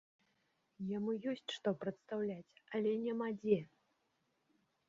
Яму 0.97 1.11
ёсць 1.33 1.53
што 1.57 1.69
прадстаўляць, 1.85 2.57
але 2.81 2.91
няма 3.05 3.27
дзе. 3.45 3.59